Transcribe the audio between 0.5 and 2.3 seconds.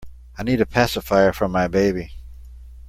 a pacifier for my baby.